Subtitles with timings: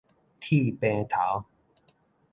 [0.39, 1.45] 剃平頭